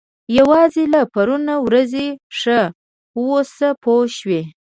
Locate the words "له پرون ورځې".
0.93-2.07